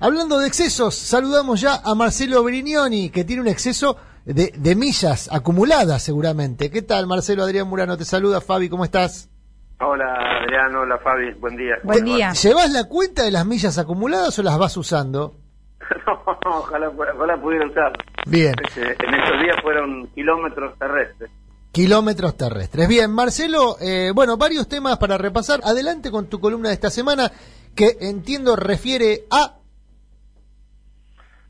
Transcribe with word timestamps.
Hablando 0.00 0.38
de 0.38 0.48
excesos, 0.48 0.94
saludamos 0.94 1.60
ya 1.60 1.80
a 1.84 1.94
Marcelo 1.94 2.42
Brignoni, 2.42 3.10
que 3.10 3.24
tiene 3.24 3.42
un 3.42 3.48
exceso 3.48 3.96
de, 4.24 4.52
de 4.56 4.74
millas 4.74 5.28
acumuladas 5.32 6.02
seguramente. 6.02 6.70
¿Qué 6.70 6.82
tal, 6.82 7.06
Marcelo? 7.06 7.44
Adrián 7.44 7.68
Murano 7.68 7.96
te 7.96 8.04
saluda. 8.04 8.40
Fabi, 8.40 8.68
¿cómo 8.68 8.84
estás? 8.84 9.30
Hola 9.80 10.40
Adrián, 10.42 10.74
hola 10.74 10.98
Fabi, 10.98 11.32
buen 11.34 11.56
día. 11.56 11.74
Buen 11.82 12.04
día. 12.04 12.32
¿Llevas 12.32 12.70
la 12.72 12.84
cuenta 12.84 13.22
de 13.22 13.30
las 13.30 13.44
millas 13.46 13.78
acumuladas 13.78 14.38
o 14.38 14.42
las 14.42 14.58
vas 14.58 14.76
usando? 14.76 15.36
no, 16.06 16.58
ojalá, 16.58 16.88
ojalá 16.88 17.40
pudiera 17.40 17.66
usar. 17.66 17.92
Bien. 18.26 18.54
En 18.76 19.14
estos 19.14 19.40
días 19.40 19.56
fueron 19.62 20.08
kilómetros 20.14 20.78
terrestres. 20.78 21.30
Kilómetros 21.70 22.36
terrestres. 22.36 22.88
Bien, 22.88 23.10
Marcelo, 23.12 23.76
eh, 23.80 24.12
bueno, 24.14 24.36
varios 24.36 24.68
temas 24.68 24.96
para 24.98 25.18
repasar. 25.18 25.60
Adelante 25.64 26.10
con 26.10 26.26
tu 26.26 26.40
columna 26.40 26.68
de 26.68 26.74
esta 26.74 26.90
semana, 26.90 27.30
que 27.74 27.96
entiendo 28.00 28.54
refiere 28.54 29.24
a 29.30 29.58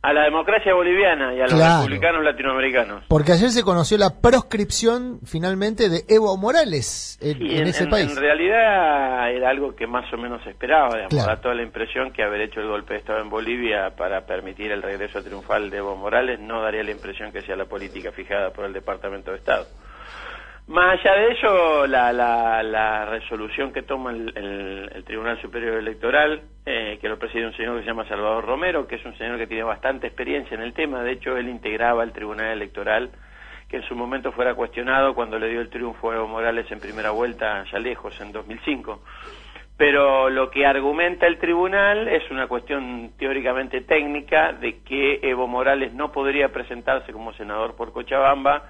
A 0.07 0.13
la 0.13 0.25
democracia 0.25 0.75
boliviana 0.75 1.35
y 1.35 1.41
a 1.41 1.45
los 1.45 1.55
Claro. 1.55 1.83
republicanos 1.83 2.23
latinoamericanos. 2.25 3.05
Porque 3.09 3.33
ayer 3.33 3.49
se 3.51 3.63
conoció 3.63 3.97
la 3.97 4.21
proscripción 4.21 5.21
finalmente 5.25 5.89
de 5.89 6.05
Evo 6.09 6.37
Morales 6.37 7.19
en, 7.23 7.39
Sí, 7.39 7.57
en 7.57 7.67
ese 7.69 7.85
en, 7.85 7.91
país. 7.91 8.11
en 8.11 8.17
realidad 8.17 9.31
era 9.33 9.49
algo 9.49 9.75
que 9.75 9.87
más 9.87 10.05
o 10.13 10.17
menos 10.19 10.43
se 10.45 10.51
esperaba, 10.51 10.89
digamos, 10.91 11.09
Claro. 11.09 11.29
da 11.29 11.41
toda 11.41 11.55
la 11.55 11.63
impresión 11.63 12.13
que 12.13 12.23
haber 12.23 12.43
hecho 12.43 12.61
el 12.61 12.69
golpe 12.69 12.95
de 12.95 13.01
Estado 13.01 13.21
en 13.21 13.31
Bolivia 13.31 13.95
para 13.97 14.27
permitir 14.27 14.71
el 14.73 14.83
regreso 14.83 15.23
triunfal 15.23 15.71
de 15.71 15.79
Evo 15.79 15.97
Morales 15.97 16.39
no 16.39 16.61
daría 16.61 16.83
la 16.83 16.91
impresión 16.91 17.33
que 17.33 17.41
sea 17.41 17.57
la 17.57 17.65
política 17.65 18.13
fijada 18.13 18.51
por 18.53 18.67
el 18.67 18.73
Departamento 18.75 19.31
de 19.31 19.39
Estado. 19.39 19.67
Más 20.67 20.99
allá 20.99 21.15
de 21.17 21.33
eso, 21.33 21.87
la, 21.87 22.11
la, 22.13 22.63
la 22.63 23.05
resolución 23.05 23.71
que 23.73 23.83
toma 23.83 24.13
el, 24.13 24.33
el- 24.95 25.05
Tribunal 25.05 25.39
Superior 25.43 25.77
Electoral, 25.77 26.41
eh, 26.65 26.99
que 27.01 27.09
lo 27.11 27.19
preside 27.19 27.47
un 27.47 27.53
señor 27.55 27.77
que 27.77 27.83
se 27.83 27.89
llama 27.89 28.09
Salvador 28.09 28.47
Romero, 28.47 28.87
que 28.87 28.95
es 28.95 29.05
un 29.05 29.15
señor 29.19 29.37
que 29.37 29.47
tiene 29.47 29.63
bastante 29.63 30.07
experiencia 30.07 30.55
en 30.55 30.63
el 30.63 30.73
tema, 30.73 31.03
de 31.03 31.13
hecho 31.13 31.37
él 31.37 31.49
integraba 31.51 32.03
el 32.03 32.13
Tribunal 32.13 32.53
Electoral, 32.53 33.11
que 33.69 33.77
en 33.77 33.83
su 33.83 33.95
momento 33.95 34.33
fuera 34.33 34.55
cuestionado 34.55 35.15
cuando 35.15 35.39
le 35.39 35.49
dio 35.49 35.61
el 35.61 35.69
triunfo 35.69 36.11
a 36.11 36.15
Evo 36.17 36.29
Morales 36.29 36.71
en 36.73 36.81
primera 36.81 37.11
vuelta, 37.11 37.65
ya 37.71 37.79
lejos, 37.79 38.19
en 38.23 38.33
2005. 38.33 39.03
Pero 39.77 40.31
lo 40.31 40.51
que 40.51 40.65
argumenta 40.65 41.27
el 41.27 41.39
tribunal 41.39 42.09
es 42.09 42.31
una 42.31 42.47
cuestión 42.47 43.11
teóricamente 43.19 43.83
técnica 43.83 44.53
de 44.53 44.79
que 44.83 45.19
Evo 45.23 45.47
Morales 45.47 45.93
no 45.93 46.11
podría 46.13 46.49
presentarse 46.51 47.13
como 47.13 47.35
senador 47.35 47.77
por 47.77 47.93
Cochabamba 47.93 48.63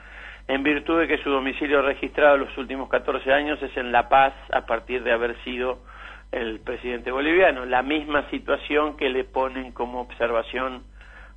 en 0.47 0.63
virtud 0.63 1.01
de 1.01 1.09
que 1.09 1.19
su 1.19 1.31
domicilio 1.31 1.83
registrado 1.83 2.35
en 2.35 2.43
los 2.43 2.59
últimos 2.59 2.89
14 2.89 3.33
años 3.33 3.63
es 3.63 3.75
en 3.77 3.93
La 3.93 4.09
Paz 4.09 4.35
a 4.53 4.67
partir 4.67 5.03
de 5.03 5.13
haber 5.13 5.37
sido 5.43 5.79
el 6.33 6.61
presidente 6.61 7.11
boliviano. 7.11 7.65
La 7.65 7.83
misma 7.83 8.29
situación 8.31 8.97
que 8.97 9.09
le 9.09 9.25
ponen 9.25 9.73
como 9.73 10.01
observación 10.01 10.83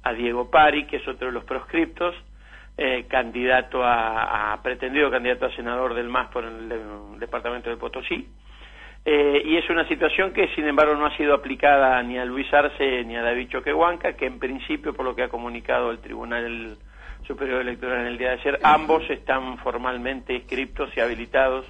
a 0.04 0.14
Diego 0.14 0.50
Pari, 0.50 0.88
que 0.88 0.98
es 0.98 1.08
otro 1.08 1.28
de 1.28 1.34
los 1.34 1.46
proscriptos, 1.46 2.16
eh, 2.78 3.06
candidato 3.08 3.82
a, 3.84 4.60
pretendido 4.62 5.10
candidato 5.10 5.46
a 5.46 5.56
senador 5.56 5.94
del 5.94 6.10
MAS 6.10 6.28
por 6.28 6.44
el, 6.44 6.70
departamento 7.20 7.70
de 7.70 7.78
Potosí. 7.78 8.28
Eh, 9.06 9.42
y 9.46 9.56
es 9.56 9.70
una 9.70 9.88
situación 9.88 10.34
que, 10.34 10.50
sin 10.50 10.68
embargo, 10.68 10.94
no 10.96 11.06
ha 11.06 11.16
sido 11.16 11.34
aplicada 11.34 12.04
ni 12.04 12.18
a 12.18 12.26
Luis 12.26 12.54
Arce 12.54 13.06
ni 13.06 13.16
a 13.16 13.22
David 13.22 13.50
Choquehuanca, 13.50 14.14
que 14.14 14.26
en 14.26 14.38
principio, 14.38 14.94
por 14.94 15.06
lo 15.06 15.16
que 15.16 15.24
ha 15.24 15.30
comunicado 15.30 15.92
el 15.92 16.00
Tribunal 16.00 16.78
Superior 17.28 17.62
Electoral 17.62 18.02
en 18.02 18.08
el 18.08 18.18
día 18.18 18.30
de 18.30 18.40
ayer, 18.40 18.60
ambos 18.64 19.04
están 19.10 19.58
formalmente 19.60 20.34
inscriptos 20.34 20.90
y 20.96 21.00
habilitados 21.02 21.66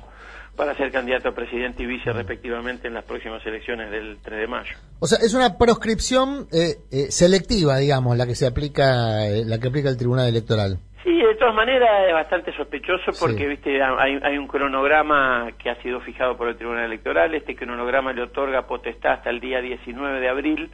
para 0.56 0.74
ser 0.76 0.92
candidato 0.92 1.30
a 1.30 1.36
presidente 1.36 1.84
y 1.84 1.86
vice 1.86 2.12
respectivamente 2.12 2.88
en 2.88 2.96
las 2.96 3.04
próximas 3.06 3.46
elecciones 3.46 3.92
del 3.92 4.18
3 4.24 4.40
de 4.40 4.48
mayo. 4.48 4.76
O 5.00 5.06
sea, 5.06 5.20
es 5.24 5.34
una 5.36 5.58
proscripción 5.58 6.48
eh, 6.52 6.78
eh, 6.92 7.12
selectiva, 7.12 7.78
digamos, 7.78 8.18
la 8.18 8.26
que 8.26 8.34
se 8.34 8.48
aplica, 8.48 9.28
eh, 9.28 9.44
la 9.46 9.60
que 9.60 9.68
aplica 9.68 9.90
el 9.90 9.98
Tribunal 9.98 10.28
Electoral. 10.28 10.80
Sí, 11.04 11.16
de 11.16 11.36
todas 11.36 11.54
maneras 11.54 11.90
es 12.08 12.14
bastante 12.14 12.52
sospechoso 12.58 13.12
porque, 13.20 13.44
Sí. 13.44 13.46
viste, 13.46 13.82
hay, 13.84 14.20
hay 14.24 14.38
un 14.38 14.48
cronograma 14.48 15.52
que 15.60 15.70
ha 15.70 15.82
sido 15.84 16.02
fijado 16.02 16.36
por 16.36 16.50
el 16.50 16.58
Tribunal 16.58 16.86
Electoral. 16.86 17.34
Este 17.36 17.56
cronograma 17.56 18.12
le 18.12 18.24
otorga 18.24 18.66
potestad 18.66 19.14
hasta 19.14 19.30
el 19.30 19.40
día 19.40 19.62
19 19.62 20.20
de 20.20 20.28
abril 20.28 20.72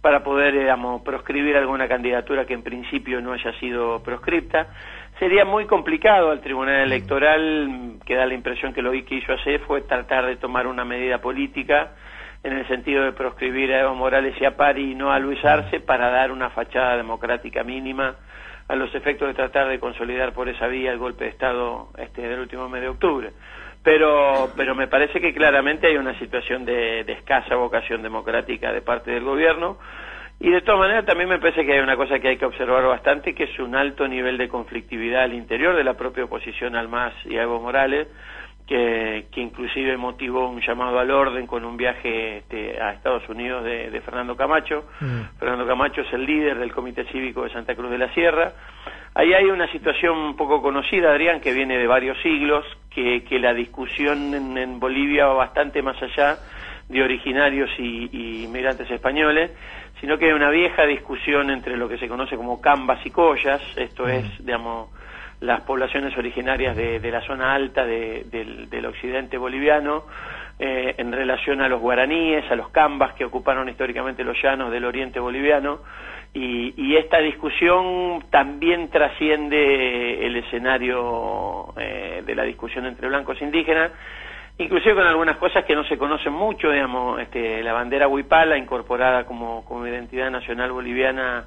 para 0.00 0.22
poder, 0.22 0.54
digamos, 0.54 1.02
proscribir 1.02 1.56
alguna 1.56 1.88
candidatura 1.88 2.46
que 2.46 2.54
en 2.54 2.62
principio 2.62 3.20
no 3.20 3.32
haya 3.32 3.52
sido 3.58 4.02
proscripta. 4.02 4.68
Sería 5.18 5.44
muy 5.44 5.66
complicado 5.66 6.30
al 6.30 6.40
Tribunal 6.40 6.82
Electoral, 6.82 7.98
que 8.06 8.14
da 8.14 8.26
la 8.26 8.34
impresión 8.34 8.72
que 8.72 8.82
lo 8.82 8.92
que 8.92 9.16
hizo 9.16 9.32
hacer 9.32 9.60
fue 9.60 9.82
tratar 9.82 10.26
de 10.26 10.36
tomar 10.36 10.66
una 10.66 10.84
medida 10.84 11.18
política 11.18 11.92
en 12.44 12.52
el 12.52 12.68
sentido 12.68 13.04
de 13.04 13.12
proscribir 13.12 13.72
a 13.72 13.80
Evo 13.80 13.94
Morales 13.94 14.34
y 14.40 14.44
a 14.44 14.56
Pari 14.56 14.92
y 14.92 14.94
no 14.94 15.10
a 15.10 15.18
Luis 15.18 15.44
Arce 15.44 15.80
para 15.80 16.10
dar 16.10 16.30
una 16.30 16.50
fachada 16.50 16.96
democrática 16.96 17.64
mínima 17.64 18.14
a 18.68 18.76
los 18.76 18.94
efectos 18.94 19.28
de 19.28 19.34
tratar 19.34 19.68
de 19.68 19.80
consolidar 19.80 20.32
por 20.32 20.48
esa 20.48 20.68
vía 20.68 20.92
el 20.92 20.98
golpe 20.98 21.24
de 21.24 21.30
Estado 21.30 21.88
este, 21.96 22.22
del 22.22 22.40
último 22.40 22.68
mes 22.68 22.82
de 22.82 22.88
octubre. 22.88 23.32
Pero, 23.88 24.50
pero 24.54 24.74
me 24.74 24.86
parece 24.86 25.18
que 25.18 25.32
claramente 25.32 25.86
hay 25.86 25.96
una 25.96 26.12
situación 26.18 26.66
de, 26.66 27.04
de 27.04 27.12
escasa 27.14 27.56
vocación 27.56 28.02
democrática 28.02 28.70
de 28.70 28.82
parte 28.82 29.10
del 29.10 29.24
gobierno 29.24 29.78
y 30.38 30.50
de 30.50 30.60
todas 30.60 30.78
maneras 30.78 31.06
también 31.06 31.30
me 31.30 31.38
parece 31.38 31.64
que 31.64 31.72
hay 31.72 31.80
una 31.80 31.96
cosa 31.96 32.18
que 32.18 32.28
hay 32.28 32.36
que 32.36 32.44
observar 32.44 32.84
bastante, 32.84 33.34
que 33.34 33.44
es 33.44 33.58
un 33.58 33.74
alto 33.74 34.06
nivel 34.06 34.36
de 34.36 34.46
conflictividad 34.46 35.22
al 35.22 35.32
interior 35.32 35.74
de 35.74 35.84
la 35.84 35.94
propia 35.94 36.24
oposición 36.24 36.76
al 36.76 36.86
MAS 36.88 37.14
y 37.24 37.38
a 37.38 37.44
Evo 37.44 37.62
Morales, 37.62 38.08
que, 38.66 39.28
que 39.32 39.40
inclusive 39.40 39.96
motivó 39.96 40.50
un 40.50 40.60
llamado 40.60 40.98
al 40.98 41.10
orden 41.10 41.46
con 41.46 41.64
un 41.64 41.78
viaje 41.78 42.36
este, 42.36 42.78
a 42.82 42.92
Estados 42.92 43.26
Unidos 43.30 43.64
de, 43.64 43.90
de 43.90 44.00
Fernando 44.02 44.36
Camacho. 44.36 44.84
Mm. 45.00 45.38
Fernando 45.38 45.66
Camacho 45.66 46.02
es 46.02 46.12
el 46.12 46.26
líder 46.26 46.58
del 46.58 46.74
Comité 46.74 47.04
Cívico 47.06 47.44
de 47.44 47.54
Santa 47.54 47.74
Cruz 47.74 47.90
de 47.90 47.96
la 47.96 48.12
Sierra. 48.12 48.52
Ahí 49.18 49.34
hay 49.34 49.46
una 49.46 49.66
situación 49.72 50.16
un 50.16 50.36
poco 50.36 50.62
conocida, 50.62 51.10
Adrián, 51.10 51.40
que 51.40 51.52
viene 51.52 51.76
de 51.76 51.88
varios 51.88 52.16
siglos, 52.22 52.64
que, 52.88 53.24
que 53.24 53.40
la 53.40 53.52
discusión 53.52 54.32
en, 54.32 54.56
en 54.56 54.78
Bolivia 54.78 55.26
va 55.26 55.34
bastante 55.34 55.82
más 55.82 56.00
allá 56.00 56.36
de 56.88 57.02
originarios 57.02 57.68
y, 57.80 58.08
y 58.12 58.44
inmigrantes 58.44 58.88
españoles, 58.88 59.50
sino 60.00 60.18
que 60.18 60.26
hay 60.26 60.32
una 60.32 60.50
vieja 60.50 60.86
discusión 60.86 61.50
entre 61.50 61.76
lo 61.76 61.88
que 61.88 61.98
se 61.98 62.06
conoce 62.06 62.36
como 62.36 62.60
cambas 62.60 63.04
y 63.04 63.10
collas, 63.10 63.60
esto 63.76 64.06
es, 64.06 64.24
digamos, 64.38 64.88
las 65.40 65.62
poblaciones 65.62 66.16
originarias 66.16 66.76
de, 66.76 67.00
de 67.00 67.10
la 67.10 67.20
zona 67.22 67.54
alta 67.54 67.84
de- 67.84 68.22
del, 68.30 68.70
del 68.70 68.86
occidente 68.86 69.36
boliviano 69.36 70.04
eh, 70.60 70.94
en 70.96 71.10
relación 71.12 71.60
a 71.60 71.68
los 71.68 71.80
guaraníes, 71.80 72.48
a 72.52 72.54
los 72.54 72.68
cambas 72.70 73.14
que 73.14 73.24
ocuparon 73.24 73.68
históricamente 73.68 74.22
los 74.22 74.40
llanos 74.40 74.70
del 74.70 74.84
oriente 74.84 75.18
boliviano. 75.20 75.80
Y, 76.34 76.74
y 76.76 76.96
esta 76.96 77.18
discusión 77.18 78.24
también 78.30 78.90
trasciende 78.90 80.26
el 80.26 80.36
escenario 80.36 81.74
eh, 81.76 82.22
de 82.24 82.34
la 82.34 82.44
discusión 82.44 82.86
entre 82.86 83.08
blancos 83.08 83.40
e 83.40 83.44
indígenas, 83.44 83.92
inclusive 84.58 84.94
con 84.94 85.06
algunas 85.06 85.36
cosas 85.38 85.64
que 85.64 85.74
no 85.74 85.84
se 85.84 85.96
conocen 85.96 86.32
mucho, 86.32 86.70
digamos, 86.70 87.20
este, 87.20 87.62
la 87.62 87.72
bandera 87.72 88.08
huipala 88.08 88.58
incorporada 88.58 89.24
como, 89.24 89.64
como 89.64 89.86
identidad 89.86 90.30
nacional 90.30 90.70
boliviana 90.72 91.46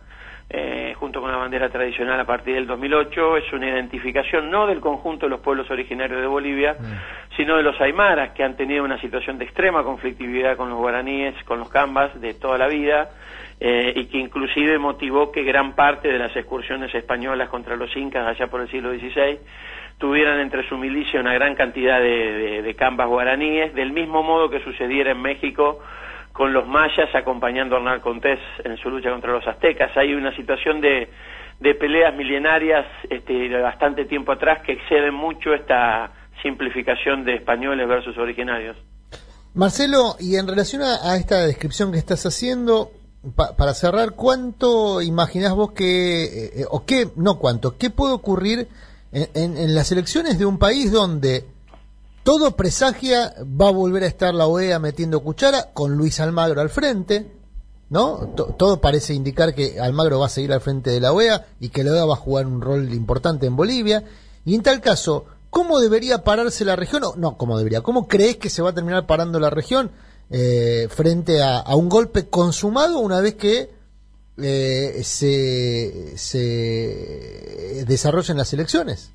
eh, 0.53 0.93
junto 0.99 1.21
con 1.21 1.31
la 1.31 1.37
bandera 1.37 1.69
tradicional 1.69 2.19
a 2.19 2.25
partir 2.25 2.55
del 2.55 2.67
2008, 2.67 3.37
es 3.37 3.53
una 3.53 3.69
identificación 3.69 4.51
no 4.51 4.67
del 4.67 4.81
conjunto 4.81 5.25
de 5.25 5.29
los 5.29 5.39
pueblos 5.39 5.69
originarios 5.71 6.19
de 6.19 6.27
Bolivia, 6.27 6.75
sino 7.37 7.55
de 7.55 7.63
los 7.63 7.79
aymaras, 7.79 8.31
que 8.31 8.43
han 8.43 8.57
tenido 8.57 8.83
una 8.83 8.99
situación 8.99 9.37
de 9.37 9.45
extrema 9.45 9.83
conflictividad 9.83 10.57
con 10.57 10.69
los 10.69 10.77
guaraníes, 10.77 11.35
con 11.45 11.59
los 11.59 11.69
cambas 11.69 12.19
de 12.19 12.33
toda 12.33 12.57
la 12.57 12.67
vida, 12.67 13.09
eh, 13.61 13.93
y 13.95 14.05
que 14.07 14.17
inclusive 14.17 14.77
motivó 14.77 15.31
que 15.31 15.43
gran 15.43 15.73
parte 15.75 16.07
de 16.09 16.17
las 16.19 16.35
excursiones 16.35 16.93
españolas 16.93 17.47
contra 17.47 17.75
los 17.77 17.95
incas 17.95 18.27
allá 18.27 18.47
por 18.47 18.59
el 18.61 18.69
siglo 18.69 18.91
XVI 18.91 19.39
tuvieran 19.99 20.39
entre 20.39 20.67
su 20.67 20.77
milicia 20.77 21.19
una 21.19 21.33
gran 21.33 21.53
cantidad 21.55 21.99
de, 22.01 22.31
de- 22.33 22.61
de 22.63 22.75
cambas 22.75 23.07
guaraníes, 23.07 23.73
del 23.75 23.91
mismo 23.91 24.23
modo 24.23 24.49
que 24.49 24.59
sucediera 24.61 25.11
en 25.11 25.21
México 25.21 25.79
con 26.33 26.53
los 26.53 26.65
mayas 26.67 27.13
acompañando 27.13 27.75
a 27.75 27.79
Hernán 27.79 27.99
Cortés 28.01 28.39
en 28.63 28.77
su 28.77 28.89
lucha 28.89 29.09
contra 29.11 29.31
los 29.33 29.45
aztecas. 29.47 29.95
Hay 29.97 30.13
una 30.13 30.35
situación 30.35 30.79
de, 30.81 31.09
de 31.59 31.75
peleas 31.75 32.15
milenarias 32.15 32.85
este, 33.09 33.33
de 33.33 33.61
bastante 33.61 34.05
tiempo 34.05 34.31
atrás 34.31 34.61
que 34.65 34.73
exceden 34.73 35.13
mucho 35.13 35.53
esta 35.53 36.11
simplificación 36.41 37.23
de 37.25 37.35
españoles 37.35 37.87
versus 37.87 38.17
originarios. 38.17 38.75
Marcelo, 39.53 40.15
y 40.19 40.37
en 40.37 40.47
relación 40.47 40.81
a, 40.81 41.15
esta 41.17 41.45
descripción 41.45 41.91
que 41.91 41.97
estás 41.97 42.25
haciendo, 42.25 42.91
pa- 43.35 43.55
para 43.57 43.73
cerrar, 43.73 44.11
¿cuánto 44.15 45.01
imaginás 45.01 45.53
vos 45.53 45.73
que, 45.73 46.23
eh, 46.23 46.51
eh, 46.61 46.65
o 46.69 46.85
qué, 46.85 47.07
no 47.17 47.37
cuánto, 47.37 47.77
qué 47.77 47.89
puede 47.89 48.13
ocurrir 48.13 48.69
en, 49.11 49.27
en- 49.35 49.57
en 49.57 49.75
las 49.75 49.91
elecciones 49.91 50.39
de 50.39 50.45
un 50.45 50.57
país 50.57 50.91
donde 50.91 51.43
todo 52.23 52.55
presagia 52.55 53.33
va 53.43 53.69
a 53.69 53.71
volver 53.71 54.03
a 54.03 54.07
estar 54.07 54.33
la 54.33 54.47
OEA 54.47 54.79
metiendo 54.79 55.21
cuchara 55.21 55.71
con 55.73 55.95
Luis 55.95 56.19
Almagro 56.19 56.61
al 56.61 56.69
frente, 56.69 57.31
¿no? 57.89 58.33
To- 58.35 58.55
todo 58.57 58.79
parece 58.81 59.13
indicar 59.13 59.53
que 59.55 59.79
Almagro 59.79 60.19
va 60.19 60.27
a 60.27 60.29
seguir 60.29 60.53
al 60.53 60.61
frente 60.61 60.89
de 60.91 60.99
la 60.99 61.13
OEA 61.13 61.47
y 61.59 61.69
que 61.69 61.83
la 61.83 61.91
OEA 61.93 62.05
va 62.05 62.13
a 62.13 62.17
jugar 62.17 62.45
un 62.47 62.61
rol 62.61 62.93
importante 62.93 63.45
en 63.47 63.55
Bolivia. 63.55 64.03
Y 64.45 64.55
en 64.55 64.63
tal 64.63 64.81
caso, 64.81 65.25
¿cómo 65.49 65.79
debería 65.79 66.23
pararse 66.23 66.65
la 66.65 66.75
región? 66.75 67.03
O, 67.03 67.15
no, 67.15 67.37
¿cómo 67.37 67.57
debería? 67.57 67.81
¿Cómo 67.81 68.07
crees 68.07 68.37
que 68.37 68.49
se 68.49 68.61
va 68.61 68.69
a 68.71 68.75
terminar 68.75 69.05
parando 69.07 69.39
la 69.39 69.49
región 69.49 69.91
eh, 70.29 70.87
frente 70.89 71.41
a, 71.43 71.63
un 71.75 71.89
golpe 71.89 72.27
consumado 72.29 72.99
una 72.99 73.19
vez 73.19 73.35
que 73.35 73.69
eh, 74.37 75.01
se 75.03 76.15
desarrollen 77.85 78.37
las 78.37 78.53
elecciones. 78.53 79.11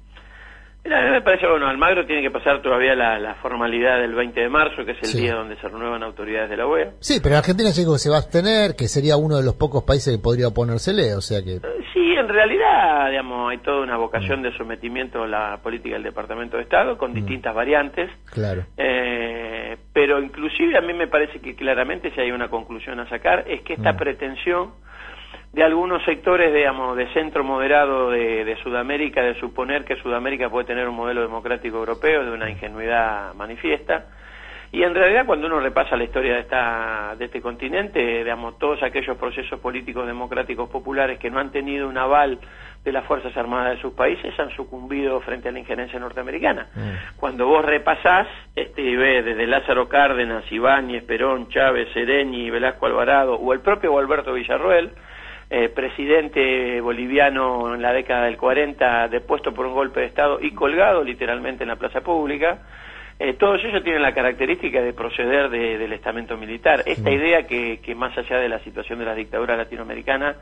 Mira, 0.87 1.01
a 1.01 1.05
mí 1.05 1.11
me 1.11 1.21
parece, 1.21 1.49
bueno, 1.49 1.67
Almagro 1.67 2.07
tiene 2.07 2.23
que 2.23 2.31
pasar 2.31 2.63
todavía 2.63 2.95
la, 2.95 3.35
formalidad 3.43 3.99
del 3.99 4.15
20 4.15 4.41
de 4.41 4.49
marzo, 4.49 4.85
que 4.85 4.93
es 4.93 5.03
el 5.03 5.21
día 5.21 5.35
donde 5.35 5.57
se 5.57 5.67
renuevan 5.67 6.05
autoridades 6.05 6.49
de 6.49 6.57
la 6.57 6.65
OEA. 6.65 6.93
Sí, 7.01 7.19
pero 7.21 7.37
Argentina 7.37 7.71
llegó 7.71 7.95
que 7.95 7.99
se 7.99 8.09
va 8.09 8.17
a 8.17 8.19
abstener, 8.21 8.77
que 8.79 8.87
sería 8.87 9.17
uno 9.17 9.37
de 9.37 9.43
los 9.43 9.55
pocos 9.55 9.83
países 9.83 10.17
que 10.17 10.23
podría 10.23 10.47
oponérsele, 10.47 11.17
o 11.17 11.21
sea 11.21 11.43
que... 11.43 11.57
Eh, 11.57 11.85
sí, 11.93 12.15
en 12.15 12.29
realidad, 12.29 13.11
digamos, 13.11 13.51
hay 13.51 13.59
toda 13.59 13.83
una 13.83 13.97
vocación 13.97 14.39
mm. 14.39 14.43
de 14.45 14.57
sometimiento 14.57 15.25
a 15.25 15.27
la 15.27 15.59
política 15.61 15.97
del 15.97 16.05
Departamento 16.05 16.57
de 16.57 16.63
Estado, 16.63 16.97
con 16.97 17.11
mm. 17.11 17.15
distintas 17.15 17.53
variantes. 17.53 18.09
Claro. 18.33 18.63
Eh, 18.77 19.77
pero 19.93 20.23
inclusive 20.23 20.79
a 20.79 20.83
mí 20.83 20.95
me 20.95 21.09
parece 21.09 21.41
que 21.41 21.57
claramente 21.57 22.13
si 22.13 22.21
hay 22.21 22.31
una 22.31 22.49
conclusión 22.49 23.01
a 23.01 23.09
sacar, 23.09 23.43
es 23.49 23.63
que 23.63 23.73
esta 23.73 23.95
mm. 23.95 23.97
pretensión 23.97 24.71
de 25.57 25.65
algunos 25.65 26.05
sectores, 26.05 26.53
digamos, 26.53 26.99
de 26.99 27.11
centro 27.15 27.43
moderado 27.43 28.11
de, 28.11 28.59
Sudamérica, 28.63 29.23
de 29.23 29.41
suponer 29.41 29.87
que 29.87 29.97
Sudamérica 29.97 30.51
puede 30.51 30.67
tener 30.67 30.87
un 30.87 30.95
modelo 30.95 31.23
democrático 31.23 31.79
europeo, 31.79 32.27
de 32.27 32.31
una 32.31 32.51
ingenuidad 32.51 33.33
manifiesta. 33.33 34.05
Y 34.71 34.83
en 34.83 34.95
realidad, 34.95 35.25
cuando 35.25 35.47
uno 35.47 35.59
repasa 35.59 35.97
la 35.97 36.05
historia 36.05 36.35
de, 36.35 36.41
esta, 36.41 37.15
de 37.17 37.25
este 37.25 37.41
continente, 37.41 38.19
digamos, 38.19 38.59
todos 38.59 38.83
aquellos 38.83 39.17
procesos 39.17 39.59
políticos 39.59 40.07
democráticos 40.07 40.69
populares 40.69 41.19
que 41.19 41.31
no 41.31 41.39
han 41.39 41.51
tenido 41.51 41.89
un 41.89 41.97
aval 41.97 42.39
de 42.85 42.93
las 42.93 43.07
Fuerzas 43.07 43.35
Armadas 43.35 43.77
de 43.77 43.81
sus 43.81 43.95
países 43.95 44.39
han 44.39 44.51
sucumbido 44.51 45.23
frente 45.23 45.49
a 45.49 45.53
la 45.53 45.59
injerencia 45.59 45.99
norteamericana. 45.99 46.69
Mm. 46.75 47.17
Cuando 47.17 47.47
vos 47.47 47.65
repasás, 47.65 48.27
este, 48.55 48.83
y 48.83 48.95
ves 48.95 49.25
desde 49.25 49.47
Lázaro 49.47 49.89
Cárdenas, 49.89 50.45
Ibáñez, 50.53 51.03
Perón, 51.05 51.49
Chávez, 51.49 51.89
Sereni, 51.95 52.51
Velasco 52.51 52.85
Alvarado, 52.85 53.37
o 53.37 53.55
el 53.55 53.61
propio 53.61 53.99
Alberto 53.99 54.35
Villarroel, 54.35 54.93
eh, 55.49 55.69
presidente 55.69 56.81
boliviano 56.81 57.75
en 57.75 57.83
la 57.83 57.93
década 57.93 58.25
del 58.25 58.37
40 58.37 59.09
depuesto 59.09 59.55
por 59.55 59.67
un 59.67 59.75
golpe 59.75 60.01
de 60.01 60.07
Estado 60.07 60.39
y 60.41 60.53
colgado 60.53 61.05
literalmente 61.05 61.63
en 61.63 61.69
la 61.69 61.77
plaza 61.77 62.01
pública. 62.01 62.59
Eh, 63.19 63.35
todos 63.35 63.65
ellos 63.65 63.83
tienen 63.83 64.03
la 64.03 64.13
característica 64.13 64.83
de 64.83 64.93
proceder 64.93 65.49
del 65.49 65.93
estamento 65.93 66.37
militar. 66.37 66.83
Esta 66.85 67.11
idea 67.11 67.45
que, 67.45 67.81
que, 67.81 67.95
más 67.95 68.17
allá 68.19 68.39
de 68.39 68.49
la 68.49 68.59
situación 68.59 68.99
de 68.99 69.07
la 69.07 69.15
dictadura 69.15 69.57
latinoamericana, 69.57 70.37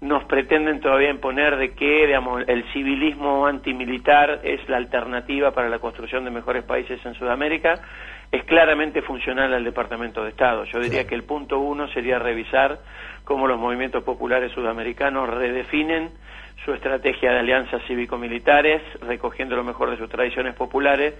nos 0.00 0.24
pretenden 0.24 0.80
todavía 0.80 1.10
imponer 1.10 1.56
de 1.56 1.74
que 1.74 2.06
digamos, 2.06 2.44
el 2.46 2.64
civilismo 2.72 3.46
antimilitar 3.46 4.40
es 4.44 4.66
la 4.68 4.76
alternativa 4.76 5.50
para 5.50 5.68
la 5.68 5.80
construcción 5.80 6.24
de 6.24 6.30
mejores 6.30 6.62
países 6.64 7.04
en 7.04 7.14
Sudamérica, 7.14 7.74
es 8.30 8.44
claramente 8.44 9.02
funcional 9.02 9.52
al 9.54 9.64
Departamento 9.64 10.22
de 10.22 10.30
Estado. 10.30 10.64
Yo 10.64 10.80
diría 10.80 11.06
que 11.06 11.14
el 11.14 11.24
punto 11.24 11.58
uno 11.58 11.88
sería 11.88 12.18
revisar 12.18 12.78
cómo 13.24 13.46
los 13.46 13.58
movimientos 13.58 14.04
populares 14.04 14.52
sudamericanos 14.52 15.28
redefinen 15.28 16.10
su 16.64 16.72
estrategia 16.72 17.32
de 17.32 17.38
alianzas 17.38 17.82
cívico-militares, 17.86 18.82
recogiendo 19.00 19.56
lo 19.56 19.64
mejor 19.64 19.90
de 19.90 19.96
sus 19.96 20.08
tradiciones 20.08 20.54
populares, 20.54 21.14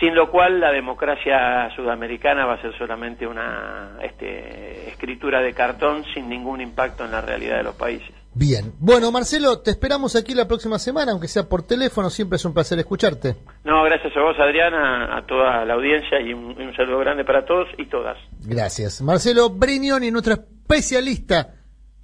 sin 0.00 0.14
lo 0.14 0.30
cual 0.30 0.60
la 0.60 0.70
democracia 0.70 1.70
sudamericana 1.74 2.46
va 2.46 2.54
a 2.54 2.62
ser 2.62 2.76
solamente 2.78 3.26
una 3.26 3.98
este, 4.02 4.88
escritura 4.88 5.40
de 5.40 5.52
cartón 5.52 6.04
sin 6.14 6.28
ningún 6.28 6.60
impacto 6.60 7.04
en 7.04 7.10
la 7.10 7.20
realidad 7.20 7.56
de 7.58 7.62
los 7.64 7.74
países. 7.74 8.14
Bien. 8.34 8.72
Bueno, 8.78 9.10
Marcelo, 9.10 9.60
te 9.60 9.70
esperamos 9.70 10.14
aquí 10.14 10.34
la 10.34 10.46
próxima 10.46 10.78
semana, 10.78 11.12
aunque 11.12 11.26
sea 11.26 11.48
por 11.48 11.62
teléfono, 11.62 12.10
siempre 12.10 12.36
es 12.36 12.44
un 12.44 12.52
placer 12.52 12.78
escucharte. 12.78 13.34
No, 13.64 13.82
gracias 13.84 14.14
a 14.14 14.20
vos, 14.20 14.36
Adriana, 14.38 15.16
a 15.16 15.24
toda 15.24 15.64
la 15.64 15.72
audiencia 15.72 16.20
y 16.20 16.34
un, 16.34 16.60
un 16.60 16.76
saludo 16.76 16.98
grande 16.98 17.24
para 17.24 17.46
todos 17.46 17.66
y 17.78 17.86
todas. 17.86 18.18
Gracias. 18.44 19.00
Marcelo 19.00 19.48
Brignoni, 19.48 20.10
nuestro 20.10 20.34
especialista 20.34 21.54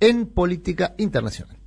en 0.01 0.33
política 0.33 0.95
internacional. 0.97 1.62